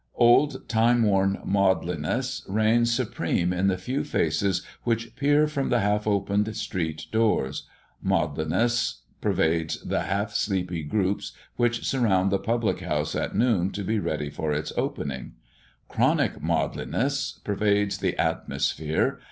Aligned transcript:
Old 0.15 0.67
time 0.67 1.03
worn 1.03 1.37
maudlinness 1.45 2.43
reigns 2.49 2.91
supreme 2.91 3.53
in 3.53 3.67
the 3.67 3.77
few 3.77 4.03
faces 4.03 4.65
which 4.81 5.15
peer 5.15 5.45
from 5.45 5.69
the 5.69 5.81
half 5.81 6.07
opened 6.07 6.55
street 6.57 7.05
doors; 7.11 7.67
maudlinness 8.03 9.01
pervades 9.21 9.79
the 9.83 10.01
half 10.01 10.31
sleepy 10.33 10.81
groups 10.81 11.33
which 11.55 11.85
surround 11.85 12.31
the 12.31 12.39
public 12.39 12.79
house 12.79 13.13
at 13.15 13.35
noon 13.35 13.69
to 13.69 13.83
be 13.83 13.99
ready 13.99 14.31
for 14.31 14.51
its 14.51 14.73
opening; 14.75 15.33
chronic 15.87 16.41
maudlinness 16.41 17.37
pervades 17.43 17.99
the 17.99 18.17
atmosphere. 18.17 19.19